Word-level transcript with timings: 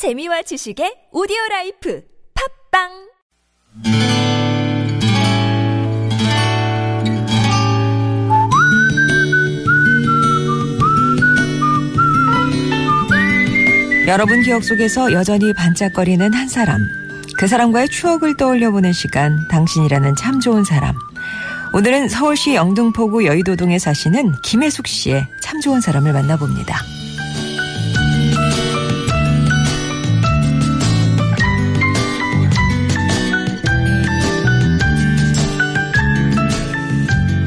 재미와 0.00 0.40
지식의 0.40 1.12
오디오 1.12 1.36
life 1.50 2.02
팟빵 2.72 2.88
여러분 14.06 14.40
기억 14.40 14.64
속에서 14.64 15.12
여전히 15.12 15.52
반짝거리는 15.52 16.32
한 16.32 16.48
사람. 16.48 16.80
그 17.36 17.46
사람과의 17.46 17.90
추억을 17.90 18.38
떠올려보는 18.38 18.94
시간, 18.94 19.46
당신이라는 19.48 20.16
참 20.16 20.40
좋은 20.40 20.64
사람. 20.64 20.94
오늘은 21.74 22.08
서울시 22.08 22.54
영등포구 22.54 23.26
여의도동에 23.26 23.78
사시는 23.78 24.32
김혜숙 24.44 24.86
씨의 24.86 25.26
참 25.42 25.60
좋은 25.60 25.82
사람을 25.82 26.14
만나봅니다. 26.14 26.99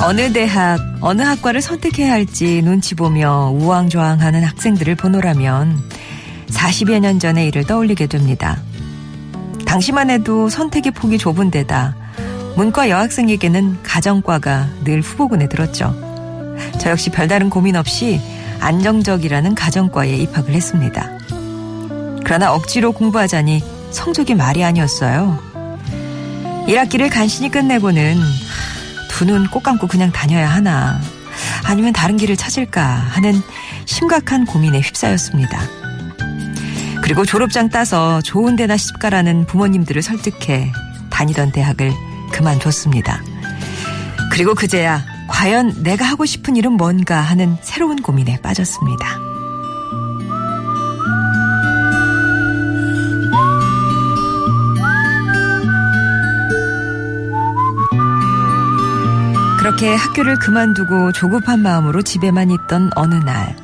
어느 0.06 0.34
대학, 0.34 0.80
어느 1.00 1.22
학과를 1.22 1.62
선택해야 1.62 2.12
할지 2.12 2.62
눈치 2.62 2.94
보며 2.94 3.52
우왕좌왕하는 3.54 4.44
학생들을 4.44 4.96
보노라면 4.96 5.82
40여 6.50 7.00
년 7.00 7.20
전의 7.20 7.48
일을 7.48 7.64
떠올리게 7.64 8.08
됩니다. 8.08 8.62
당시만 9.66 10.10
해도 10.10 10.50
선택의 10.50 10.92
폭이 10.92 11.18
좁은 11.18 11.52
데다 11.52 11.96
문과 12.58 12.90
여학생에게는 12.90 13.82
가정과가 13.82 14.68
늘 14.84 15.00
후보군에 15.00 15.48
들었죠. 15.48 15.96
저 16.80 16.90
역시 16.90 17.10
별다른 17.10 17.50
고민 17.50 17.78
없이 17.78 18.20
안정적이라는 18.60 19.56
가정과에 19.56 20.18
입학을 20.18 20.54
했습니다. 20.54 21.10
그러나 22.26 22.54
억지로 22.54 22.92
공부하자니 22.92 23.64
성적이 23.92 24.36
말이 24.36 24.66
아니었어요. 24.66 25.40
1학기를 26.68 27.10
간신히 27.10 27.50
끝내고는 27.50 28.18
두 29.14 29.26
눈 29.26 29.48
꼭 29.50 29.64
감고 29.64 29.88
그냥 29.88 30.12
다녀야 30.12 30.50
하나 30.50 31.00
아니면 31.66 31.94
다른 31.94 32.18
길을 32.18 32.36
찾을까 32.36 32.84
하는 32.84 33.42
심각한 33.86 34.46
고민에 34.46 34.80
휩싸였습니다. 34.80 35.60
그리고 37.02 37.26
졸업장 37.26 37.70
따서 37.70 38.22
좋은 38.22 38.56
데나 38.56 38.76
시집가라는 38.78 39.46
부모님들을 39.46 40.02
설득해 40.02 40.72
다니던 41.10 41.52
대학을 41.52 41.92
그만뒀습니다. 42.32 43.22
그리고 44.32 44.56
그제야 44.56 45.04
과연 45.28 45.84
내가 45.84 46.06
하고 46.06 46.26
싶은 46.26 46.56
일은 46.56 46.74
뭔가 46.74 47.22
하는 47.22 47.58
새로운 47.62 48.02
고민에 48.02 48.40
빠졌습니다. 48.42 49.23
그렇게 59.76 59.96
학교를 59.96 60.38
그만두고 60.38 61.12
조급한 61.14 61.60
마음으로 61.62 62.04
집에만 62.04 62.52
있던 62.52 62.92
어느 62.96 63.16
날 63.16 63.56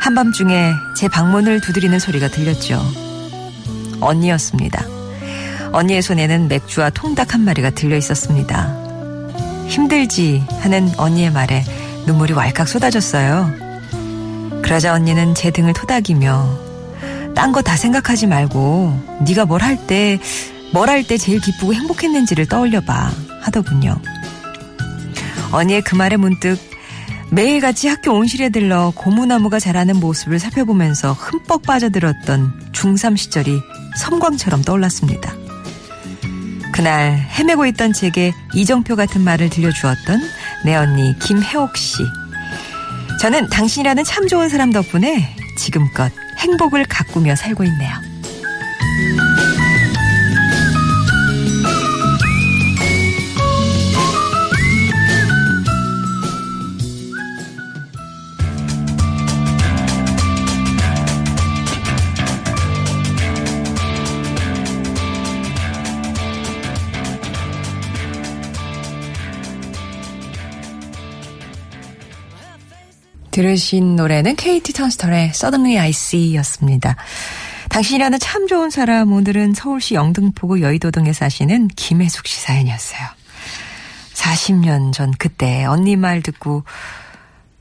한밤중에 0.00 0.72
제 0.96 1.08
방문을 1.08 1.60
두드리는 1.60 1.98
소리가 1.98 2.28
들렸죠. 2.28 2.80
언니였습니다. 4.00 4.82
언니의 5.72 6.00
손에는 6.00 6.48
맥주와 6.48 6.88
통닭 6.88 7.34
한 7.34 7.42
마리가 7.42 7.68
들려 7.70 7.98
있었습니다. 7.98 8.74
힘들지 9.68 10.42
하는 10.60 10.90
언니의 10.96 11.30
말에 11.32 11.64
눈물이 12.06 12.32
왈칵 12.32 12.66
쏟아졌어요. 12.66 13.52
그러자 14.62 14.94
언니는 14.94 15.34
제 15.34 15.50
등을 15.50 15.74
토닥이며 15.74 16.48
딴 17.34 17.52
거 17.52 17.60
다 17.60 17.76
생각하지 17.76 18.26
말고 18.26 19.20
네가 19.26 19.44
뭘 19.44 19.60
할 19.62 19.76
때 19.86 20.18
뭘 20.72 20.88
할 20.88 21.04
때 21.04 21.18
제일 21.18 21.40
기쁘고 21.40 21.74
행복했는지를 21.74 22.46
떠올려 22.46 22.80
봐 22.80 23.10
하더군요. 23.42 24.00
언니의 25.52 25.82
그 25.82 25.94
말에 25.94 26.16
문득 26.16 26.58
매일같이 27.30 27.88
학교 27.88 28.12
온실에 28.12 28.48
들러 28.48 28.92
고무나무가 28.94 29.60
자라는 29.60 29.96
모습을 29.96 30.38
살펴보면서 30.38 31.12
흠뻑 31.12 31.62
빠져들었던 31.62 32.72
중3 32.72 33.16
시절이 33.16 33.60
섬광처럼 33.98 34.62
떠올랐습니다. 34.62 35.32
그날 36.72 37.12
헤매고 37.38 37.66
있던 37.66 37.92
제게 37.92 38.32
이정표 38.54 38.96
같은 38.96 39.22
말을 39.22 39.50
들려주었던 39.50 40.20
내 40.64 40.74
언니 40.74 41.16
김혜옥 41.18 41.76
씨. 41.76 41.98
저는 43.20 43.48
당신이라는 43.50 44.02
참 44.04 44.26
좋은 44.26 44.48
사람 44.48 44.72
덕분에 44.72 45.36
지금껏 45.56 46.10
행복을 46.38 46.86
가꾸며 46.88 47.36
살고 47.36 47.64
있네요. 47.64 48.09
들으신 73.30 73.96
노래는 73.96 74.36
KT 74.36 74.72
턴스턴의 74.72 75.28
Suddenly 75.30 75.78
I 75.78 75.90
See였습니다. 75.90 76.96
당신이라는 77.68 78.18
참 78.18 78.46
좋은 78.48 78.70
사람 78.70 79.12
오늘은 79.12 79.54
서울시 79.54 79.94
영등포구 79.94 80.60
여의도 80.60 80.90
동에 80.90 81.12
사시는 81.12 81.68
김혜숙 81.68 82.26
씨 82.26 82.40
사연이었어요. 82.40 83.00
40년 84.14 84.92
전 84.92 85.12
그때 85.18 85.64
언니 85.64 85.96
말 85.96 86.22
듣고 86.22 86.64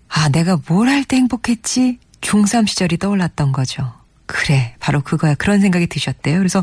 아 0.09 0.29
내가 0.29 0.59
뭘 0.67 0.87
할 0.87 1.03
때 1.03 1.17
행복했지? 1.17 1.99
중3 2.21 2.67
시절이 2.67 2.97
떠올랐던 2.97 3.51
거죠. 3.51 3.93
그래 4.25 4.75
바로 4.79 5.01
그거야 5.01 5.35
그런 5.35 5.61
생각이 5.61 5.87
드셨대요. 5.87 6.37
그래서 6.37 6.61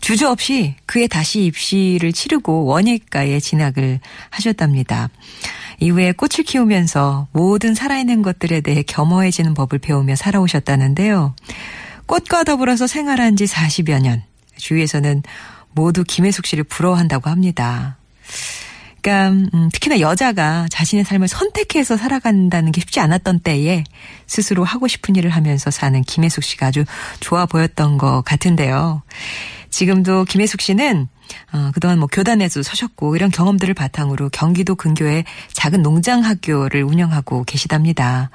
주저없이 0.00 0.74
그에 0.86 1.06
다시 1.06 1.44
입시를 1.44 2.12
치르고 2.12 2.64
원예과에 2.64 3.38
진학을 3.40 4.00
하셨답니다. 4.30 5.08
이후에 5.80 6.12
꽃을 6.12 6.44
키우면서 6.44 7.28
모든 7.32 7.74
살아있는 7.74 8.22
것들에 8.22 8.60
대해 8.60 8.82
겸허해지는 8.82 9.54
법을 9.54 9.78
배우며 9.78 10.16
살아오셨다는데요. 10.16 11.34
꽃과 12.06 12.44
더불어서 12.44 12.86
생활한 12.86 13.36
지 13.36 13.44
40여 13.44 14.00
년. 14.00 14.22
주위에서는 14.56 15.22
모두 15.72 16.04
김혜숙 16.04 16.46
씨를 16.46 16.64
부러워한다고 16.64 17.30
합니다. 17.30 17.96
그러니까 19.00 19.30
음, 19.54 19.70
특히나 19.72 20.00
여자가 20.00 20.66
자신의 20.70 21.04
삶을 21.04 21.28
선택해서 21.28 21.96
살아간다는 21.96 22.72
게 22.72 22.80
쉽지 22.80 23.00
않았던 23.00 23.40
때에 23.40 23.84
스스로 24.26 24.64
하고 24.64 24.88
싶은 24.88 25.14
일을 25.16 25.30
하면서 25.30 25.70
사는 25.70 26.02
김혜숙 26.02 26.42
씨가 26.42 26.66
아주 26.66 26.84
좋아 27.20 27.46
보였던 27.46 27.98
것 27.98 28.22
같은데요. 28.22 29.02
지금도 29.70 30.24
김혜숙 30.24 30.60
씨는 30.60 31.08
어, 31.52 31.70
그동안 31.74 31.98
뭐 31.98 32.08
교단에도 32.10 32.62
서셨고 32.62 33.16
이런 33.16 33.30
경험들을 33.30 33.74
바탕으로 33.74 34.30
경기도 34.30 34.74
근교에 34.74 35.24
작은 35.52 35.82
농장 35.82 36.24
학교를 36.24 36.82
운영하고 36.82 37.44
계시답니다. 37.44 38.30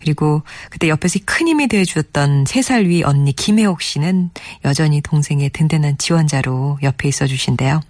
그리고 0.00 0.42
그때 0.70 0.88
옆에서 0.88 1.18
큰 1.24 1.48
힘이 1.48 1.68
되어 1.68 1.84
주었던 1.84 2.44
3살 2.44 2.86
위 2.86 3.02
언니 3.02 3.32
김혜옥 3.32 3.82
씨는 3.82 4.30
여전히 4.64 5.00
동생의 5.00 5.50
든든한 5.50 5.98
지원자로 5.98 6.78
옆에 6.82 7.08
있어 7.08 7.26
주신대요. 7.26 7.80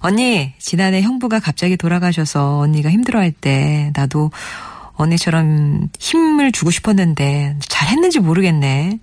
언니, 0.00 0.52
지난해 0.58 1.00
형부가 1.00 1.40
갑자기 1.40 1.76
돌아가셔서 1.76 2.58
언니가 2.58 2.90
힘들어할 2.90 3.32
때 3.32 3.92
나도 3.96 4.30
언니처럼 4.94 5.88
힘을 5.98 6.52
주고 6.52 6.70
싶었는데 6.70 7.56
잘 7.60 7.88
했는지 7.88 8.18
모르겠네. 8.18 8.98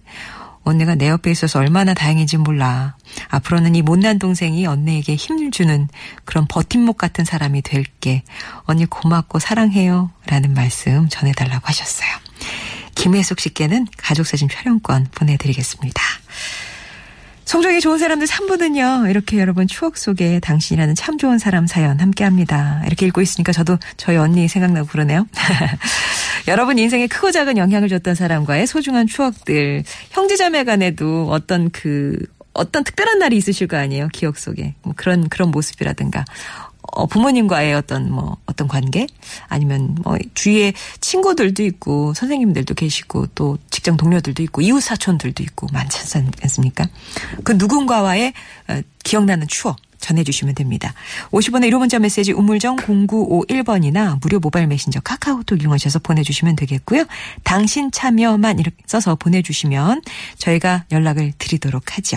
언니가 0.65 0.95
내 0.95 1.07
옆에 1.07 1.31
있어서 1.31 1.59
얼마나 1.59 1.93
다행인지 1.93 2.37
몰라. 2.37 2.97
앞으로는 3.29 3.75
이 3.75 3.81
못난 3.81 4.19
동생이 4.19 4.65
언니에게 4.65 5.15
힘을 5.15 5.51
주는 5.51 5.87
그런 6.25 6.47
버팀목 6.47 6.97
같은 6.97 7.23
사람이 7.23 7.61
될게. 7.61 8.23
언니 8.63 8.85
고맙고 8.85 9.39
사랑해요. 9.39 10.11
라는 10.25 10.53
말씀 10.53 11.07
전해달라고 11.07 11.67
하셨어요. 11.67 12.09
김혜숙 12.95 13.39
씨께는 13.39 13.87
가족사진 13.97 14.49
촬영권 14.49 15.07
보내드리겠습니다. 15.13 16.01
성적이 17.45 17.79
좋은 17.79 17.99
사람들 17.99 18.27
3부는요, 18.27 19.09
이렇게 19.09 19.39
여러분 19.39 19.67
추억 19.67 19.97
속에 19.97 20.39
당신이라는 20.39 20.95
참 20.95 21.17
좋은 21.17 21.37
사람 21.37 21.67
사연 21.67 21.99
함께 21.99 22.23
합니다. 22.23 22.81
이렇게 22.87 23.05
읽고 23.05 23.21
있으니까 23.21 23.51
저도 23.51 23.77
저희 23.97 24.17
언니 24.17 24.47
생각나고 24.47 24.87
그러네요. 24.87 25.27
여러분 26.47 26.79
인생에 26.79 27.07
크고 27.07 27.31
작은 27.31 27.57
영향을 27.57 27.87
줬던 27.87 28.15
사람과의 28.15 28.65
소중한 28.65 29.05
추억들, 29.07 29.83
형제자매 30.09 30.63
간에도 30.63 31.27
어떤 31.29 31.69
그, 31.69 32.17
어떤 32.53 32.83
특별한 32.83 33.19
날이 33.19 33.37
있으실 33.37 33.67
거 33.67 33.77
아니에요? 33.77 34.07
기억 34.11 34.37
속에. 34.37 34.73
뭐 34.81 34.93
그런, 34.95 35.29
그런 35.29 35.51
모습이라든가. 35.51 36.25
어, 36.93 37.05
부모님과의 37.05 37.73
어떤 37.73 38.11
뭐 38.11 38.37
어떤 38.45 38.67
관계 38.67 39.07
아니면 39.47 39.95
뭐 40.03 40.17
주위에 40.33 40.73
친구들도 41.01 41.63
있고 41.63 42.13
선생님들도 42.13 42.73
계시고 42.73 43.27
또 43.35 43.57
직장 43.69 43.97
동료들도 43.97 44.41
있고 44.43 44.61
이웃 44.61 44.79
사촌들도 44.81 45.43
있고 45.43 45.67
많지 45.71 45.99
않습니까? 46.43 46.87
그 47.43 47.53
누군가와의 47.53 48.33
어, 48.69 48.81
기억나는 49.03 49.47
추억 49.47 49.77
전해주시면 50.05 50.55
됩니다. 50.55 50.93
50원의 51.31 51.71
1호 51.71 51.79
문자 51.79 51.97
메시지 51.99 52.31
우물정 52.31 52.77
0951번이나 52.77 54.19
무료 54.21 54.39
모바일 54.39 54.67
메신저 54.67 54.99
카카오톡 54.99 55.61
이용하셔서 55.61 55.99
보내주시면 55.99 56.55
되겠고요. 56.55 57.05
당신 57.43 57.91
참여만 57.91 58.59
이렇게 58.59 58.77
써서 58.85 59.15
보내주시면 59.15 60.01
저희가 60.37 60.85
연락을 60.91 61.33
드리도록 61.37 61.97
하죠. 61.97 62.13